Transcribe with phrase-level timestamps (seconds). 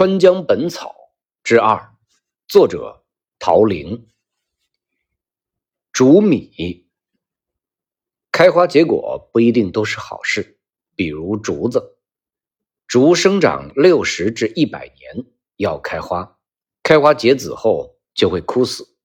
[0.00, 0.88] 川江本草》
[1.44, 1.94] 之二，
[2.48, 3.04] 作者
[3.38, 4.08] 陶玲。
[5.92, 6.86] 竹米
[8.32, 10.58] 开花结果不一定都是好事，
[10.96, 11.98] 比如竹子，
[12.86, 15.26] 竹生长六十至一百年
[15.56, 16.38] 要开花，
[16.82, 18.96] 开花结籽后就会枯死，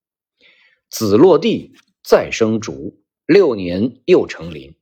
[0.89, 1.75] 籽落地
[2.05, 4.77] 再生竹，六年又成林，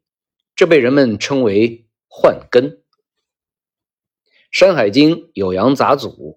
[0.55, 2.69] 这被人们称为换根。
[4.53, 6.09] 《山海经》《酉阳杂俎》《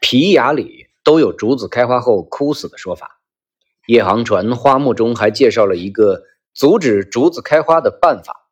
[0.00, 3.20] 皮雅》里都有竹子开花后枯死的说法。
[3.86, 6.22] 夜航船花木中还介绍了一个
[6.54, 8.48] 阻止竹子开花的办法：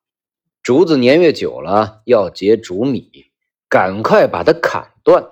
[0.62, 3.32] 竹子年月久了要结竹米，
[3.70, 5.30] 赶快把它砍断，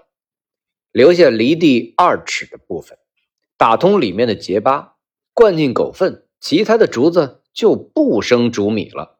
[0.91, 2.97] 留下离地二尺的部分，
[3.59, 4.97] 打通里面的结疤，
[5.35, 9.19] 灌进狗粪，其他的竹子就不生竹米了。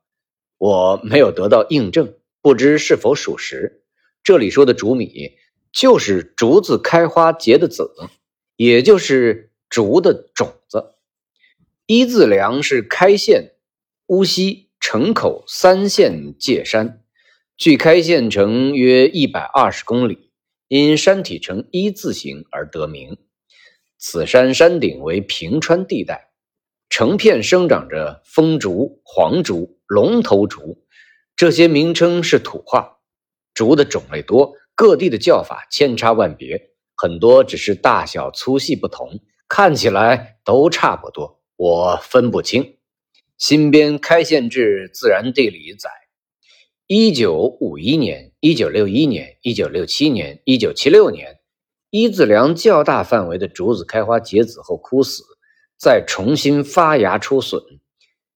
[0.57, 3.83] 我没有得到印证，不知是否属实。
[4.27, 5.37] 这里说的竹米，
[5.73, 7.89] 就是竹子开花结的籽，
[8.57, 9.53] 也就是。
[9.69, 10.95] 竹的种子，
[11.87, 13.57] 一字梁是开县、
[14.07, 17.03] 乌溪、城口三县界山，
[17.57, 20.31] 距开县城约一百二十公里，
[20.69, 23.19] 因山体呈一字形而得名。
[23.99, 26.31] 此山山顶为平川地带，
[26.89, 30.87] 成片生长着枫竹、黄竹、龙头竹，
[31.35, 32.96] 这些名称是土话。
[33.57, 39.19] 竹的种类多，各地的叫法千差万别，很多只是大小粗细不同。
[39.49, 42.77] 看起来都差不多，我分不清。
[43.39, 45.89] 新编开县志自然地理载：
[46.87, 51.39] 一九五一年、一九六一年、一九六七年、一九七六年，
[51.91, 55.23] 一字梁较大范围的竹子开花结籽后枯死，
[55.79, 57.61] 再重新发芽出笋，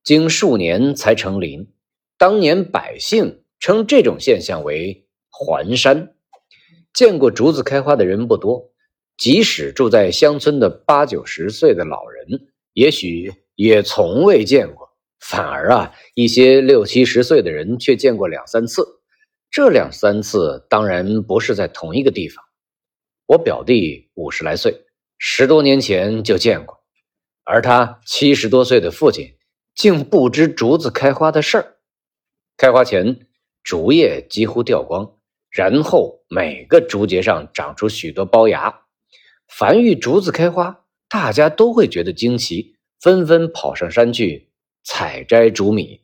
[0.03, 1.73] 经数年才成林。
[2.17, 6.14] 当年百姓称这种现象为“环山”。
[6.92, 8.70] 见过竹子开花的人不多。
[9.17, 14.89] 即使住在乡村的八九十岁的老人，也许也从未见过。
[15.21, 18.82] 反而啊，一些六七十岁的人却见过两三次。
[19.50, 22.43] 这两三次当然不是在同一个地方。
[23.26, 24.87] 我表弟五十来岁，
[25.19, 26.81] 十多年前就见过，
[27.44, 29.34] 而他七十多岁的父亲
[29.75, 31.76] 竟不知竹子开花的事儿。
[32.56, 33.26] 开花前，
[33.62, 35.19] 竹叶几乎掉光，
[35.50, 38.83] 然后每个竹节上长出许多包芽。
[39.49, 44.49] 凡遇竹子开花，大家都会觉得惊奇，纷纷跑上山去
[44.84, 46.03] 采摘竹米。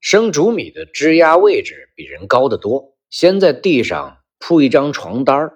[0.00, 5.52] 生竹米的枝丫位置比人高得多，先在地上铺一张床单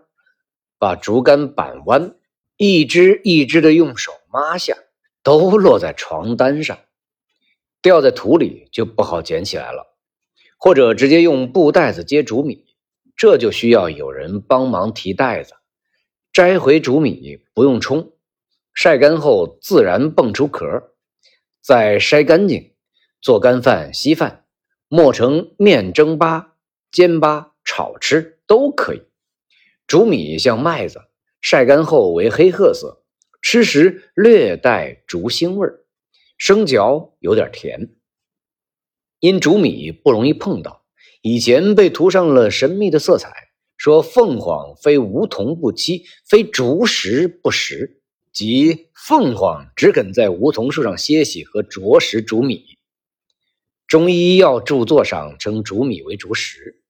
[0.78, 2.16] 把竹竿板弯，
[2.56, 4.76] 一只一只的用手抹下，
[5.22, 6.78] 都落在床单上，
[7.80, 9.96] 掉在土里就不好捡起来了。
[10.58, 12.66] 或者直接用布袋子接竹米，
[13.16, 15.54] 这就需要有人帮忙提袋子。
[16.32, 18.12] 摘回竹米不用冲，
[18.74, 20.94] 晒干后自然蹦出壳，
[21.60, 22.74] 再筛干净，
[23.20, 24.46] 做干饭、稀饭，
[24.88, 26.46] 磨成面蒸粑、
[26.90, 29.02] 煎粑、炒吃都可以。
[29.86, 31.02] 竹米像麦子，
[31.42, 33.04] 晒干后为黑褐色，
[33.42, 35.84] 吃时略带竹腥味儿，
[36.38, 37.94] 生嚼有点甜。
[39.20, 40.81] 因竹米不容易碰到，
[41.22, 43.32] 以前被涂上了神秘的色彩。
[43.78, 48.00] 说凤凰非梧桐不栖，非竹石不食，
[48.32, 52.64] 即凤凰只肯在梧桐树上歇息和啄食竹米。
[53.88, 56.80] 中医药著作上称竹米为竹石。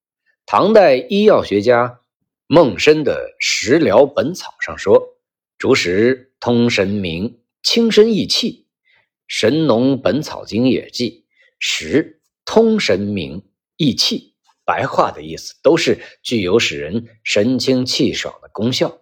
[0.44, 2.00] 唐代医药学家
[2.46, 5.16] 孟申的《食疗本草》上说，
[5.56, 8.66] 竹石通神明，清身益气。
[9.26, 11.24] 《神农本草经》也记，
[11.58, 13.42] 石通神明，
[13.76, 14.30] 益气。
[14.64, 19.00] 白话的意思都是具有使人神清气爽的功效。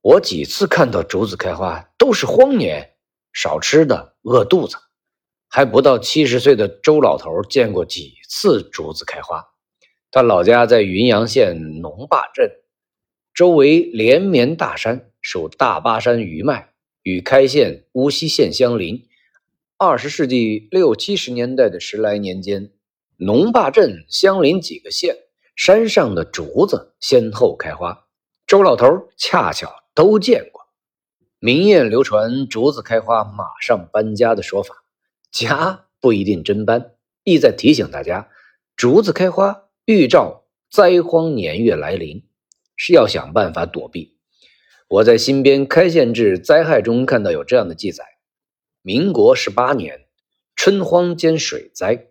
[0.00, 2.94] 我几次看到竹子开花都是荒年，
[3.34, 4.78] 少吃的饿肚子。
[5.46, 9.44] 还不到七十岁的周老头见过几次竹子开花。
[10.10, 12.50] 他老家在云阳县农坝镇，
[13.34, 16.72] 周围连绵大山，属大巴山余脉，
[17.02, 19.06] 与开县、乌溪县相邻。
[19.76, 22.72] 二十世纪六七十年代的十来年间。
[23.22, 25.14] 农坝镇相邻几个县，
[25.54, 28.06] 山上的竹子先后开花，
[28.46, 30.62] 周老头恰巧都见过。
[31.38, 34.74] 民谚流传竹子开花马上搬家的说法，
[35.30, 38.30] 家不一定真搬，意在提醒大家，
[38.74, 42.24] 竹子开花预兆灾荒年月来临，
[42.74, 44.16] 是要想办法躲避。
[44.88, 48.02] 我在新编开县志灾害中看到有这样的记载：
[48.80, 50.06] 民国十八年，
[50.56, 52.06] 春荒兼水灾。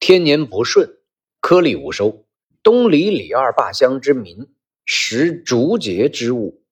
[0.00, 0.98] 天年不顺，
[1.40, 2.24] 颗粒无收。
[2.62, 4.48] 东里李二坝乡之民
[4.84, 6.62] 食竹节之物，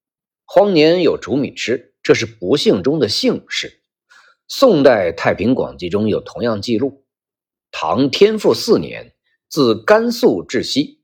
[0.44, 3.80] 荒年有竹米吃，这是不幸中的幸事。
[4.46, 7.04] 宋代《太平广记》中有同样记录：
[7.72, 9.14] 唐天复四年，
[9.48, 11.00] 自甘肃至西，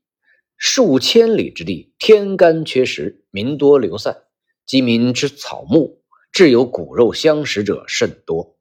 [0.57, 4.23] 数千里之地，天干缺食，民多流散，
[4.65, 8.57] 饥民之草木，至有骨肉相食者甚多。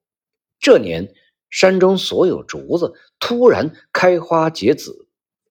[0.58, 1.14] 这年，
[1.52, 5.06] 山中所有竹子突然开花结籽，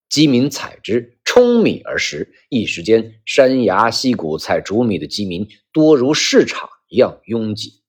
[0.09, 2.33] 饥民采之，充米而食。
[2.49, 7.83] 一时间，山崖溪谷采竹米的饥民多如市场一样拥挤。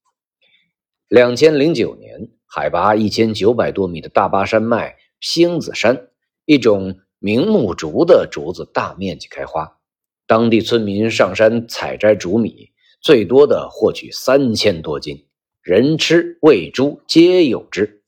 [1.07, 6.09] 两千零九年，海拔一千九百多米的大巴山脉星子山，
[6.45, 9.79] 一种名木竹的竹子大面积开花，
[10.27, 12.69] 当地村民上山采摘竹米，
[13.01, 15.25] 最多的获取三千多斤。
[15.63, 18.02] 人吃喂猪皆有之。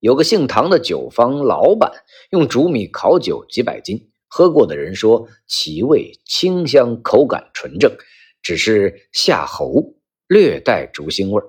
[0.00, 1.92] 有个姓唐的酒坊老板
[2.30, 7.96] 用竹米烤酒几百斤，喝过的人说其味清香，口感纯正，
[8.42, 9.96] 只是下喉，
[10.26, 11.46] 略带竹腥味儿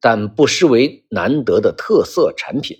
[0.00, 2.76] 但不失为难得的特色产品。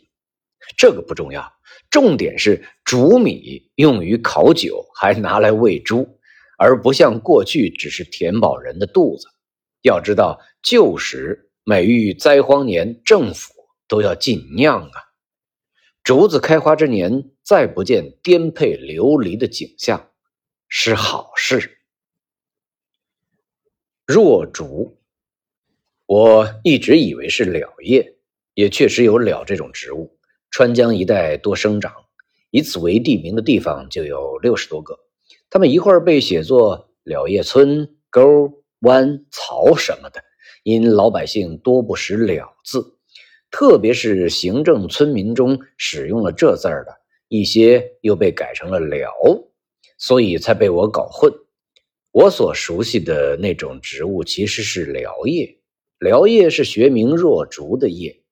[0.77, 1.53] 这个不重要，
[1.91, 6.19] 重点是竹米用于烤酒，还拿来喂猪，
[6.59, 9.27] 而不像过去只是填饱人的肚子。
[9.83, 11.49] 要知道旧时。
[11.65, 13.53] 每遇灾荒年，政府
[13.87, 14.99] 都要禁酿啊！
[16.03, 20.11] 竹子开花之年，再不见颠沛流离的景象，
[20.67, 21.79] 是好事。
[24.05, 24.99] 若竹，
[26.07, 28.17] 我一直以为是蓼叶，
[28.55, 30.19] 也确实有蓼这种植物，
[30.51, 31.95] 川江一带多生长，
[32.51, 34.99] 以此为地名的地方就有六十多个。
[35.51, 40.25] 它们一会儿被写作蓼叶村、沟、湾、槽什么的。
[40.65, 42.92] 因老百姓多不识“了”字，
[43.53, 46.93] 特别是行政村民中使用了这字儿的
[47.29, 49.13] 一些，又被改成了“辽”，
[49.99, 51.33] 所以才被我搞混。
[52.11, 55.59] 我所熟悉的那种植物其实是辽叶，
[55.99, 58.23] 辽叶是学名若竹的叶。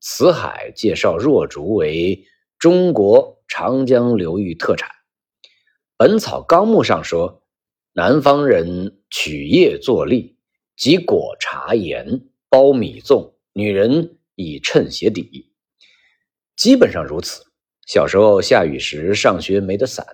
[0.00, 2.26] 辞海介绍若竹为
[2.58, 4.88] 中国长江流域特产，
[5.96, 7.42] 《本草纲目》上说，
[7.92, 10.38] 南方人取叶作粒。
[10.76, 15.52] 即果茶盐包米粽，女人以衬鞋底，
[16.56, 17.44] 基本上如此。
[17.86, 20.06] 小时候下雨时上学没得伞，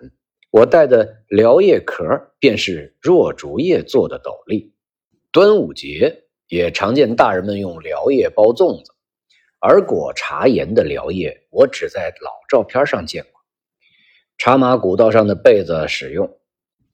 [0.51, 2.05] 我带的蓼叶壳
[2.39, 4.75] 便是若竹叶做的斗笠。
[5.31, 8.93] 端午节也常见大人们用蓼叶包粽子，
[9.61, 13.41] 而果茶盐的蓼叶我只在老照片上见过。
[14.37, 16.41] 茶马古道上的被子使用，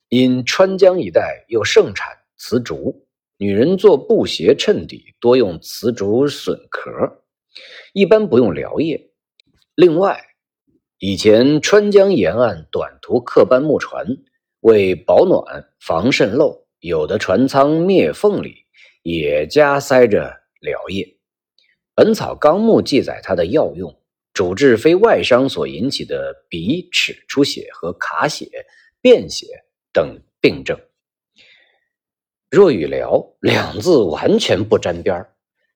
[0.09, 3.06] 因川江一带又盛产瓷竹。
[3.39, 6.91] 女人做布鞋衬底多用瓷竹笋壳，
[7.93, 9.11] 一般不用蓼叶。
[9.75, 10.25] 另外，
[10.99, 14.07] 以前川江沿岸短途客班木船
[14.61, 18.65] 为保暖防渗漏，有的船舱裂缝里
[19.03, 21.05] 也加塞着蓼叶。
[21.95, 23.95] 《本草纲目》记载它的药用，
[24.33, 28.49] 主治非外伤所引起的鼻齿出血和卡血、
[29.03, 29.47] 便血
[29.93, 30.81] 等病症。
[32.57, 35.27] 若与“辽”两字完全不沾边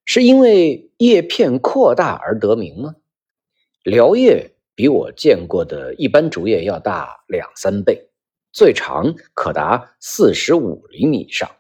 [0.07, 2.95] 是因为叶片扩大而得名吗？
[3.83, 8.09] 辽叶比我见过的一般竹叶要大两三倍，
[8.51, 11.51] 最长可达四十五厘米以上，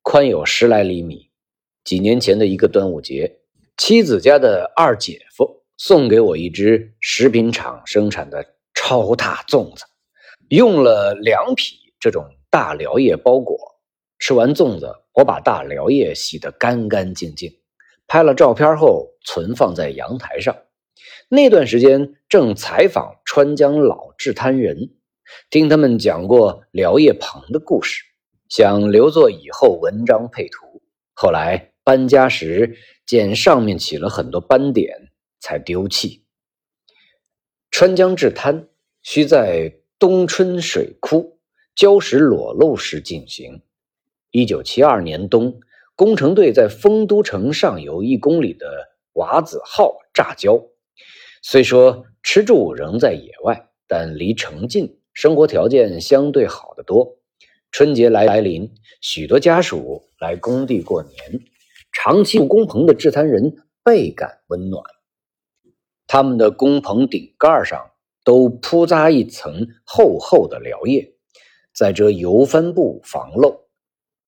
[0.00, 1.28] 宽有十来厘米。
[1.84, 3.40] 几年前的一个端午节，
[3.76, 8.42] 妻子家的二姐夫送给我一只食品厂生产的
[8.72, 9.84] 超大粽子，
[10.48, 13.74] 用了两匹这种大辽叶包裹。
[14.18, 17.60] 吃完粽子，我把大蓼叶洗得干干净净，
[18.06, 20.56] 拍了照片后存放在阳台上。
[21.28, 24.90] 那段时间正采访川江老制滩人，
[25.50, 28.02] 听他们讲过蓼叶棚的故事，
[28.48, 30.82] 想留作以后文章配图。
[31.14, 36.24] 后来搬家时见上面起了很多斑点，才丢弃。
[37.70, 38.68] 川江制滩
[39.02, 41.38] 需在冬春水枯、
[41.76, 43.62] 礁石裸露时进行。
[44.30, 45.58] 一九七二年冬，
[45.96, 48.66] 工程队在丰都城上游一公里的
[49.14, 50.68] 瓦子号炸礁。
[51.42, 57.16] 虽说吃住仍在野外，但离城近，生活条件相对好得多。
[57.70, 58.70] 春节来来临，
[59.00, 61.40] 许多家属来工地过年，
[61.92, 64.82] 长期住工棚的制滩人倍感温暖。
[66.06, 67.90] 他们的工棚顶盖上
[68.24, 71.14] 都铺扎一层厚厚的蓼叶，
[71.74, 73.67] 在遮油帆布防漏。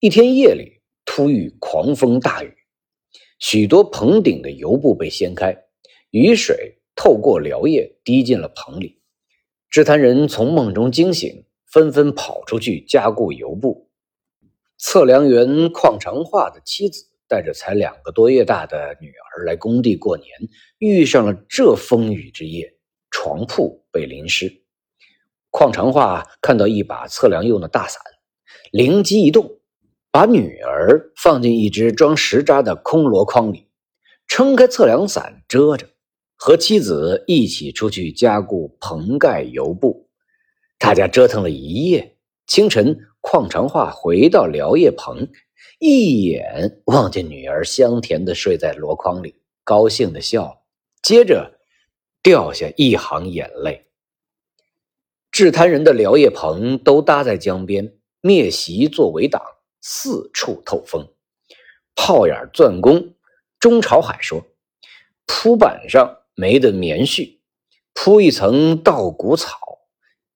[0.03, 2.57] 一天夜里，突遇狂风大雨，
[3.39, 5.55] 许多棚顶的油布被掀开，
[6.09, 9.03] 雨水透过蓼叶滴进了棚里。
[9.69, 13.91] 制滩人从梦中惊醒，纷纷跑出去加固油布。
[14.79, 20.27] 测量员邝长化的妻子带着才两个多月大的女儿来工地过年，
[20.79, 22.75] 遇上了这风雨之夜，
[23.11, 24.65] 床铺被淋湿。
[25.51, 28.01] 邝长化看到一把测量用的大伞，
[28.73, 29.60] 灵机一动，
[30.13, 33.69] 把女儿放进一只装石渣的空箩筐里，
[34.27, 35.87] 撑开测量伞遮着。
[36.43, 40.09] 和妻子一起出去加固棚盖油布，
[40.79, 42.17] 大家折腾了一夜。
[42.47, 45.29] 清晨，矿长化回到辽叶棚，
[45.79, 50.65] 一眼望见女儿香甜的睡在箩筐里，高兴的笑，
[51.03, 51.61] 接着
[52.23, 53.85] 掉下一行眼泪。
[55.31, 59.43] 制滩人的辽叶棚都搭在江边，篾席做围挡，
[59.81, 61.09] 四处透风。
[61.95, 63.15] 炮眼钻工
[63.59, 64.47] 钟朝海说
[65.27, 67.41] ：“铺板上。”没得棉絮，
[67.93, 69.59] 铺一层稻谷草，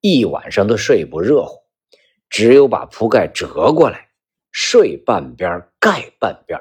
[0.02, 1.62] 一晚上都睡不热乎。
[2.28, 4.10] 只有把铺盖折过来，
[4.52, 6.60] 睡半边盖半边。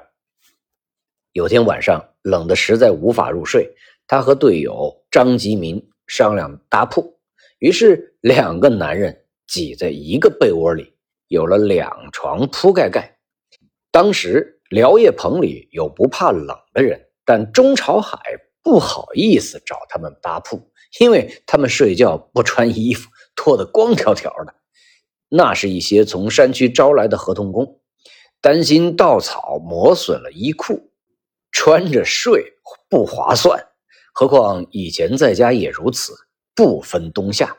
[1.34, 3.76] 有天晚上冷得实在无法入睡，
[4.08, 7.20] 他和队友张吉民商量搭铺，
[7.60, 10.93] 于是两个男人挤在一个被窝里，
[11.34, 13.18] 有了两床铺盖盖。
[13.90, 18.20] 当时辽叶棚里有不怕冷的人，但钟朝海。
[18.66, 24.56] 不好意思找他们搭铺，因为他们睡觉不穿衣服，脱得光条条的。
[25.28, 27.82] 那是一些从山区招来的合同工，
[28.40, 30.94] 担心稻草磨损了衣裤，
[31.52, 32.54] 穿着睡
[32.90, 33.68] 不划算。
[34.14, 36.14] 何况以前在家也如此，
[36.56, 37.58] 不分冬夏。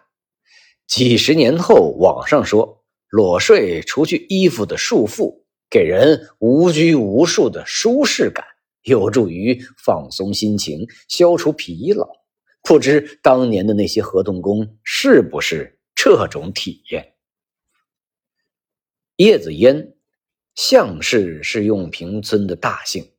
[0.86, 2.82] 几十年后，网上说
[3.14, 8.44] 裸睡除去衣服的束缚，给人无拘无束的舒适感。
[8.82, 12.08] 有助于放松心情，消除疲劳。
[12.64, 17.14] 不知当年的那些合同工是不是这种体验？
[19.14, 19.94] 叶子烟，
[20.56, 23.12] 向氏是用平村的大姓，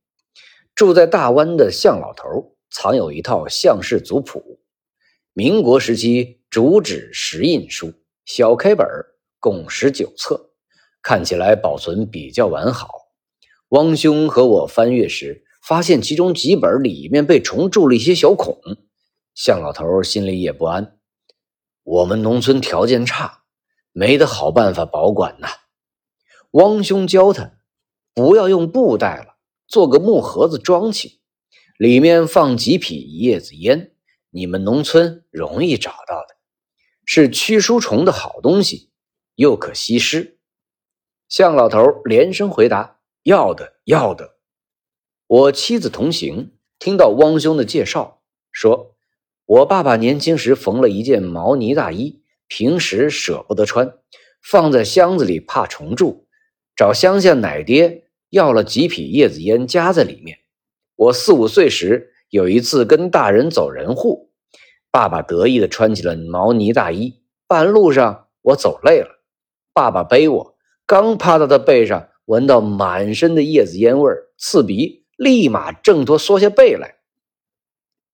[0.75, 4.59] 住在大湾的向老头藏有一套向氏族谱，
[5.31, 7.93] 民国时期竹纸石印书，
[8.25, 8.85] 小开本，
[9.45, 10.49] 共十九册，
[11.03, 12.89] 看起来保存比较完好。
[13.69, 15.43] 汪兄和我翻阅时。
[15.67, 18.55] 发现其中几本里面被虫蛀了一些小孔，
[19.33, 20.99] 向老头心里也不安。
[21.81, 23.41] 我们农村条件差，
[23.91, 25.47] 没得好办法保管呐。
[26.51, 27.53] 汪兄教他，
[28.13, 29.37] 不要用布袋了，
[29.67, 31.19] 做个木盒子装起，
[31.79, 33.95] 里面放几匹叶子烟，
[34.29, 36.35] 你们农村容易找到的，
[37.05, 38.91] 是驱书虫的好东西，
[39.35, 40.37] 又可吸湿。
[41.27, 44.35] 向老头连声回答：“要的，要的。”
[45.27, 48.95] 我妻子同行，听到汪兄的介绍，说
[49.45, 53.97] ：“我爸爸年轻时缝了一件毛呢大衣，平时舍不得穿，
[54.41, 56.27] 放在箱子里怕虫蛀，
[56.75, 60.39] 找乡下奶爹要了几匹叶子烟夹在里面。
[60.95, 64.31] 我四五岁时有一次跟大人走人户，
[64.91, 69.23] 爸爸得意的穿起了毛呢大衣，半路上我走累了，
[69.75, 70.55] 爸爸背我，
[70.85, 76.95] 刚趴到他背上，闻到满身的叶子烟味，刺鼻。”立马挣脱，缩下背来。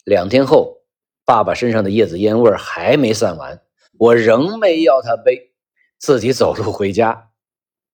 [0.04, 0.84] 两天后，
[1.24, 3.62] 爸爸身上的叶子烟味还没散完，
[3.98, 5.52] 我仍没要他背，
[6.00, 7.30] 自己走路回家。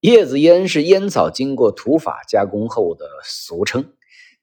[0.00, 3.92] 叶子烟是烟草经过土法加工后的俗称，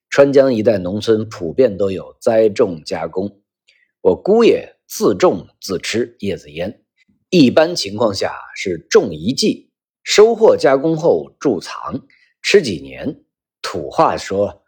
[0.09, 3.39] 川江一带农村普遍都有栽种加工。
[4.01, 6.84] 我姑爷自种自吃叶子烟，
[7.37, 9.69] 一般情况下是种一季，
[10.03, 12.07] 收获加工后贮藏，
[12.41, 13.25] 吃几年。
[13.61, 14.63] 土话说，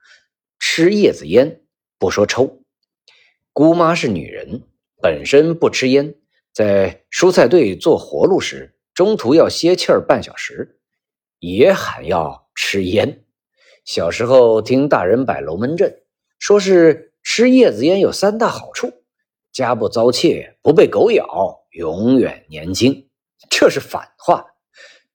[0.60, 1.62] 吃叶子烟
[1.98, 2.66] 不说抽。
[3.54, 4.64] 姑妈是女人，
[5.02, 6.16] 本身不吃烟，
[6.54, 10.82] 在蔬菜队做活路时，中途要歇气儿半小时，
[11.40, 13.24] 也喊要吃烟。
[13.86, 16.02] 小时候听大人摆龙门阵，
[16.38, 18.92] 说是吃叶子烟有三大好处：
[19.54, 23.10] 家不遭窃，不被狗咬，永远年轻。
[23.50, 24.46] 这是反话，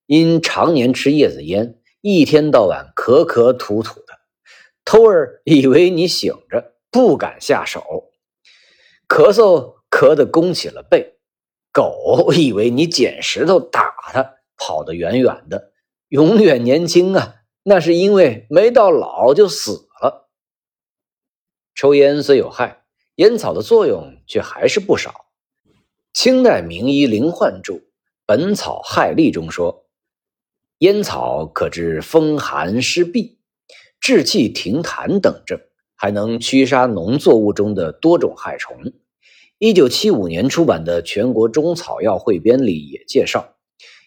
[0.06, 1.78] 因常年吃叶子烟。
[2.00, 4.18] 一天到晚咳咳吐吐的，
[4.84, 7.80] 偷儿以为你醒着，不敢下手；
[9.08, 11.18] 咳嗽咳得弓起了背，
[11.72, 15.72] 狗以为你捡石头打它，跑得远远的，
[16.08, 17.36] 永远年轻啊！
[17.62, 20.28] 那是因为没到老就死了。
[21.76, 25.26] 抽烟虽有害，烟草的作用却还是不少。
[26.12, 27.72] 清代名医林焕著
[28.26, 29.86] 《本草害例》中说。
[30.78, 33.36] 烟草可治风寒湿痹、
[34.00, 35.58] 滞气停痰等症，
[35.94, 38.92] 还能驱杀农作物中的多种害虫。
[39.58, 43.54] 一九七五年出版的《全国中草药汇编》里也介绍，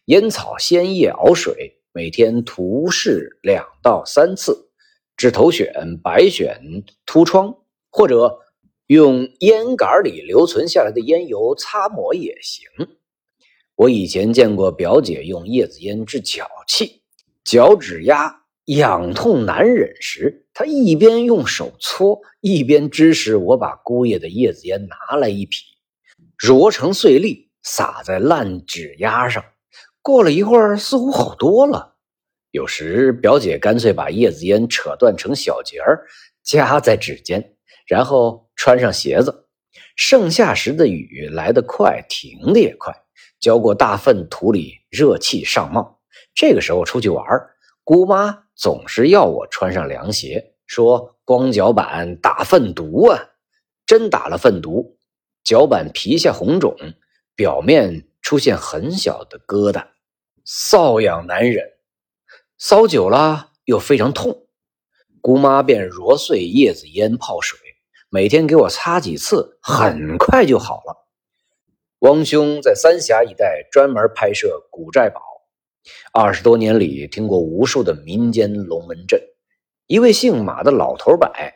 [0.06, 4.70] 烟草鲜叶熬水，每天涂拭两到三次，
[5.18, 7.56] 治头癣、白癣、秃疮，
[7.90, 8.42] 或者
[8.88, 12.68] 用烟杆里留存下来的烟油擦抹也行。
[13.75, 17.01] 我以前见过表姐用叶子烟治脚气、
[17.44, 25.58] 脚趾压、痒痛难忍时，她一边用手搓，一边指使我把姑爷的叶子烟拿来一匹，
[26.38, 29.44] 揉成碎粒，撒在烂指丫上。
[30.01, 31.96] 过了一会儿，似乎好多了。
[32.51, 36.06] 有时表姐干脆把叶子烟扯断成小节儿，
[36.44, 39.45] 夹在指尖，然后穿上鞋子。
[39.95, 42.91] 盛夏时的雨来得快，停得也快。
[43.39, 46.01] 浇过大粪土里，热气上冒。
[46.34, 47.24] 这个时候出去玩，
[47.84, 53.19] 姑妈总是要我穿上凉鞋，说光脚板打粪毒啊！
[53.86, 54.98] 真打了粪毒，
[55.43, 56.75] 脚板皮下红肿，
[57.36, 59.86] 表面出现很小的疙瘩，
[60.43, 61.63] 瘙痒难忍，
[62.60, 64.48] 搔久了又非常痛。
[65.22, 67.60] 姑妈便揉碎叶子烟泡水，
[68.15, 71.05] 每天给我擦几次，很快就好了。
[72.00, 75.19] 汪兄在三峡一带专门拍摄古寨堡，
[76.13, 79.22] 二十多年里听过无数的民间龙门阵。
[79.88, 81.55] 一位姓马的老头摆，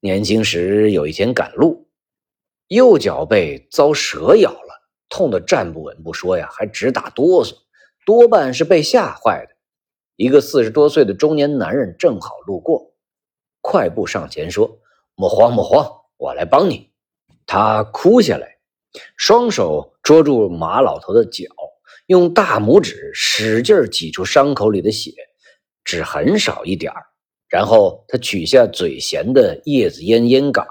[0.00, 1.88] 年轻时有一天赶路，
[2.68, 7.54] 右脚被遭蛇咬了，痛得站不稳不说呀，还直打哆嗦，
[8.04, 9.54] 多半是被吓坏的。
[10.16, 12.92] 一个四十多岁的中年男人正好路过，
[13.62, 14.78] 快步上前说
[15.14, 16.90] ：“莫慌莫慌，我来帮你。”
[17.46, 18.58] 他哭下来。
[19.16, 21.46] 双手捉住马老头的脚，
[22.06, 25.10] 用大拇指使劲挤出伤口里的血，
[25.84, 26.92] 只很少一点
[27.48, 30.64] 然后他取下嘴衔的叶子烟烟杆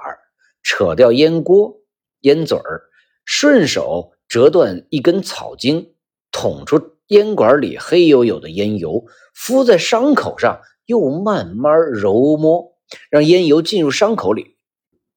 [0.64, 1.82] 扯掉烟锅、
[2.22, 2.84] 烟嘴儿，
[3.26, 5.94] 顺手折断一根草茎，
[6.32, 12.73] 捅出烟管里黑黝黝的烟油，敷在伤口上，又慢慢揉摸，
[13.10, 14.58] 让烟油进入伤口里。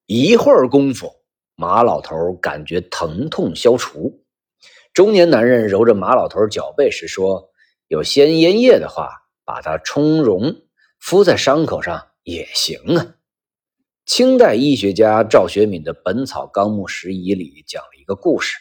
[0.07, 1.13] 一会儿功夫。
[1.59, 4.23] 马老头感觉疼痛消除，
[4.93, 7.49] 中年男人揉着马老头脚背时说
[7.89, 9.09] ：“有鲜烟叶的话，
[9.43, 10.55] 把它冲溶，
[11.01, 13.15] 敷在伤口上也行啊。”
[14.05, 18.59] 清代医学家赵学敏的《本草纲目拾遗》里讲了一个故事：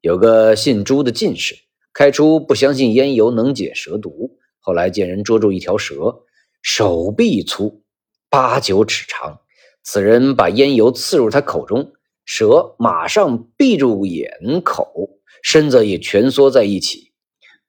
[0.00, 1.56] 有个姓朱的进士，
[1.92, 6.22] 开出不相信烟油能解蛇毒，后来见人捉住一条蛇，
[6.62, 7.82] 手臂粗，
[8.30, 9.40] 八九尺长，
[9.82, 11.92] 此人把烟油刺入他口中。
[12.24, 17.12] 蛇马上闭住眼口，身子也蜷缩在一起。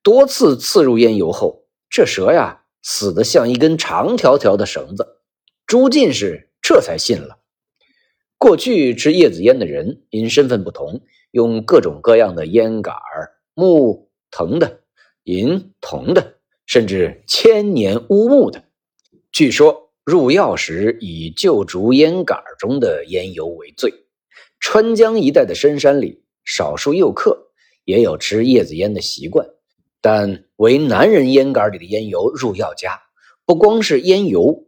[0.03, 5.17] 多次刺入烟油后，这蛇呀死得像一根长条条的绳子。
[5.65, 7.39] 朱进士这才信了。
[8.37, 12.95] 过去吃叶子烟的人，因身份不同，用各种各样的烟杆
[13.55, 14.81] 木藤的、
[15.23, 16.35] 银铜的，
[16.67, 18.63] 甚至千年乌木的。
[19.31, 23.93] 据说入药时以旧竹烟杆中的烟油为最。
[24.59, 27.47] 川江一带的深山里，少数游客
[27.85, 29.47] 也有吃叶子烟的习惯，
[30.01, 32.99] 但为男人烟杆里的烟油入药佳。
[33.45, 34.65] 不光是烟油，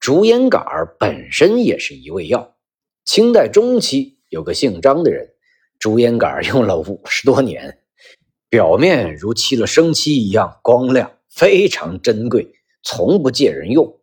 [0.00, 0.64] 竹烟杆
[0.98, 2.56] 本身也是一味药。
[3.04, 5.34] 清代中期，有个姓张的人，
[5.78, 7.78] 竹烟杆用了五十多年，
[8.48, 12.50] 表面如漆了生漆一样光亮，非常珍贵，
[12.82, 13.99] 从不借人用。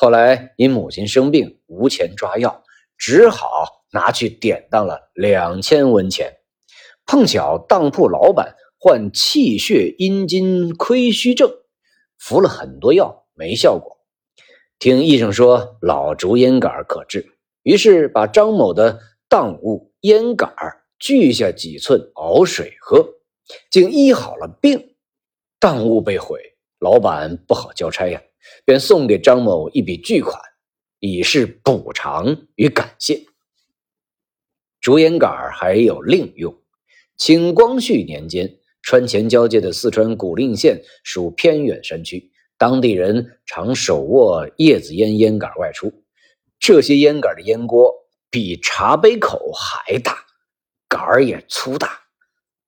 [0.00, 2.62] 后来因母亲生病，无钱抓药，
[2.96, 3.76] 只好。
[3.90, 6.36] 拿去典当了两千文钱，
[7.06, 11.50] 碰巧当铺老板患气血阴津亏虚症，
[12.18, 13.96] 服了很多药没效果。
[14.78, 17.32] 听医生说老竹烟杆可治，
[17.62, 20.52] 于是把张某的当物烟杆
[20.98, 23.08] 锯下几寸熬水喝，
[23.70, 24.96] 竟医好了病。
[25.58, 26.38] 当物被毁，
[26.78, 28.20] 老板不好交差呀，
[28.64, 30.40] 便送给张某一笔巨款，
[30.98, 33.22] 以示补偿与感谢。
[34.80, 36.56] 竹烟杆还有另用。
[37.16, 46.04] 清光绪年间，川黔交界的四川古蔺县属偏远山区，当地人常手握叶子烟烟杆外出。
[46.60, 47.92] 这些烟杆的烟锅
[48.30, 50.26] 比茶杯口还大，
[50.88, 52.02] 杆儿也粗大。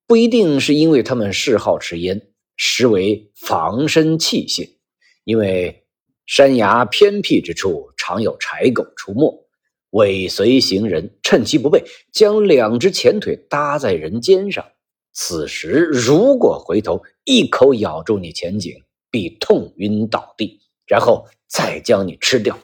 [0.06, 2.20] 不一定是因为他们嗜好吃烟，
[2.56, 4.79] 实为防身器械。
[5.24, 5.85] 因为
[6.26, 9.46] 山崖偏僻之处，常有柴狗出没。
[9.90, 14.64] 尾随行人，趁其不备，将两只前腿搭在人肩上。
[15.12, 22.56] 此时如果回头，一口咬住你前颈，必痛晕倒地，然后再将你吃掉。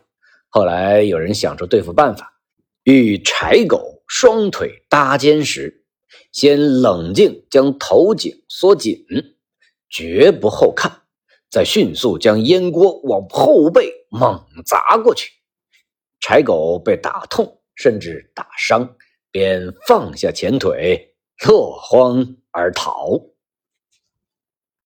[0.49, 2.41] 后来有人想出对付办法，
[2.85, 5.85] 与柴狗双腿搭肩时，
[6.31, 9.05] 先冷静将头颈缩紧，
[9.91, 11.03] 绝不后看，
[11.57, 15.33] 再迅速将烟锅往后背猛砸过去。
[16.21, 18.95] 柴狗被打痛甚至打伤，
[19.31, 21.15] 便放下前腿，
[21.47, 23.09] 落荒而逃。